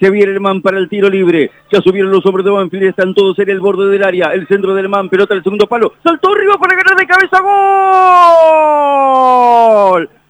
Se 0.00 0.10
viene 0.10 0.32
el 0.32 0.40
man 0.40 0.60
para 0.62 0.78
el 0.78 0.88
tiro 0.88 1.08
libre. 1.08 1.50
Ya 1.72 1.80
subieron 1.80 2.10
los 2.10 2.24
hombres 2.26 2.44
de 2.44 2.50
Banfield. 2.50 2.88
Están 2.88 3.14
todos 3.14 3.38
en 3.38 3.50
el 3.50 3.60
borde 3.60 3.88
del 3.88 4.02
área. 4.04 4.32
El 4.32 4.46
centro 4.46 4.74
del 4.74 4.88
man. 4.88 5.08
Pelota 5.08 5.34
al 5.34 5.42
segundo 5.42 5.66
palo. 5.66 5.94
Saltó 6.02 6.32
arriba 6.32 6.58
para 6.58 6.76
ganar 6.76 6.96
de 6.96 7.06
cabeza. 7.06 7.40
¡Gol! 7.40 7.56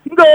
¡Gol! 0.04 0.26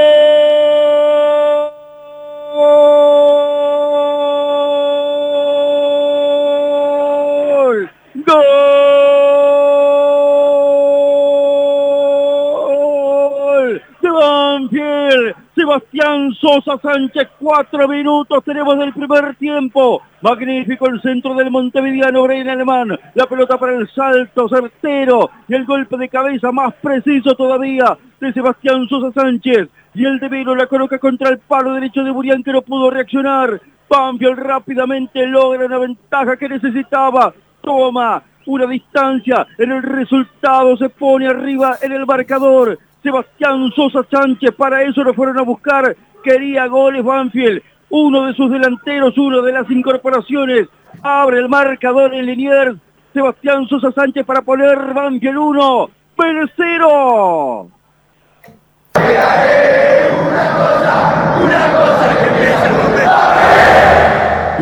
¡Gol! 12.51 13.81
¡De 14.01 14.09
Banfield! 14.09 15.40
Sebastián 15.61 16.33
Sosa 16.41 16.79
Sánchez, 16.81 17.27
cuatro 17.37 17.87
minutos 17.87 18.43
tenemos 18.43 18.79
del 18.79 18.91
primer 18.93 19.35
tiempo. 19.35 20.01
Magnífico 20.19 20.87
el 20.87 20.99
centro 21.03 21.35
del 21.35 21.51
Montevideano, 21.51 22.23
Brian 22.23 22.49
Alemán. 22.49 22.99
La 23.13 23.27
pelota 23.27 23.59
para 23.59 23.75
el 23.75 23.87
salto 23.91 24.49
certero 24.49 25.29
y 25.47 25.53
el 25.53 25.65
golpe 25.65 25.97
de 25.97 26.09
cabeza 26.09 26.51
más 26.51 26.73
preciso 26.81 27.35
todavía 27.35 27.95
de 28.19 28.33
Sebastián 28.33 28.87
Sosa 28.89 29.11
Sánchez. 29.11 29.69
Y 29.93 30.03
el 30.03 30.19
de 30.19 30.29
Vero 30.29 30.55
la 30.55 30.65
coloca 30.65 30.97
contra 30.97 31.29
el 31.29 31.37
palo 31.37 31.75
derecho 31.75 32.03
de 32.03 32.09
Burián 32.09 32.41
que 32.41 32.53
no 32.53 32.63
pudo 32.63 32.89
reaccionar. 32.89 33.61
Banfield 33.87 34.39
rápidamente 34.39 35.27
logra 35.27 35.67
una 35.67 35.77
ventaja 35.77 36.37
que 36.37 36.49
necesitaba. 36.49 37.35
Toma 37.61 38.23
una 38.47 38.65
distancia 38.65 39.45
en 39.59 39.73
el 39.73 39.83
resultado, 39.83 40.75
se 40.77 40.89
pone 40.89 41.27
arriba 41.27 41.77
en 41.83 41.91
el 41.91 42.07
marcador. 42.07 42.79
Sebastián 43.03 43.71
Sosa 43.75 44.05
Sánchez, 44.09 44.51
para 44.55 44.83
eso 44.83 45.03
lo 45.03 45.13
fueron 45.13 45.39
a 45.39 45.41
buscar, 45.41 45.95
quería 46.23 46.67
goles 46.67 47.03
Banfield, 47.03 47.61
uno 47.89 48.27
de 48.27 48.33
sus 48.33 48.51
delanteros, 48.51 49.17
uno 49.17 49.41
de 49.41 49.51
las 49.51 49.69
incorporaciones, 49.71 50.67
abre 51.01 51.39
el 51.39 51.49
marcador 51.49 52.13
en 52.13 52.25
Liniers, 52.25 52.77
Sebastián 53.13 53.67
Sosa 53.67 53.91
Sánchez 53.91 54.25
para 54.25 54.41
poner 54.41 54.77
Banfield 54.93 55.37
1, 55.37 55.89
Pérez 56.15 56.51
0. 56.55 57.69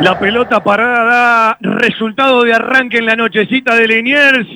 La 0.02 0.18
pelota 0.18 0.64
parada 0.64 1.04
da 1.04 1.58
resultado 1.60 2.44
de 2.44 2.54
arranque 2.54 3.00
en 3.00 3.06
la 3.06 3.18
nochecita 3.18 3.76
de 3.76 3.86
Liniers. 3.86 4.48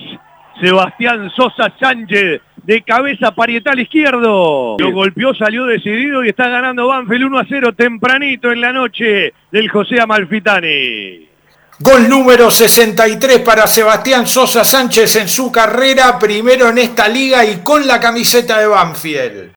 Sebastián 0.62 1.30
Sosa 1.36 1.74
Sánchez 1.80 2.42
de 2.64 2.82
cabeza 2.82 3.34
parietal 3.36 3.80
izquierdo. 3.80 4.78
Lo 4.80 4.92
golpeó, 4.92 5.34
salió 5.36 5.66
decidido 5.66 6.24
y 6.24 6.30
está 6.30 6.48
ganando 6.48 6.88
Banfield 6.88 7.26
1 7.26 7.40
a 7.40 7.46
0 7.48 7.74
tempranito 7.74 8.52
en 8.52 8.62
la 8.62 8.74
noche 8.74 9.34
del 9.52 9.70
José 9.70 10.00
Amalfitani. 10.00 11.28
Gol 11.80 12.08
número 12.08 12.50
63 12.52 13.40
para 13.40 13.68
Sebastián 13.68 14.28
Sosa 14.28 14.64
Sánchez 14.64 15.16
en 15.18 15.28
su 15.28 15.52
carrera, 15.52 16.18
primero 16.20 16.70
en 16.70 16.78
esta 16.78 17.08
liga 17.08 17.44
y 17.44 17.58
con 17.58 17.86
la 17.88 18.00
camiseta 18.00 18.60
de 18.60 18.68
Banfield. 18.68 19.52